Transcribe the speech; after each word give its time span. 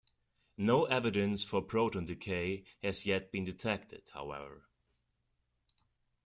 No 0.57 0.85
evidence 0.85 1.43
for 1.43 1.61
proton 1.61 2.07
decay 2.07 2.63
has 2.81 3.05
yet 3.05 3.31
been 3.31 3.45
detected, 3.45 4.09
however. 4.11 4.67